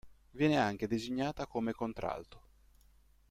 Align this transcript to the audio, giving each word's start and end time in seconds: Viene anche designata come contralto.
Viene 0.31 0.57
anche 0.57 0.87
designata 0.87 1.45
come 1.45 1.73
contralto. 1.73 2.41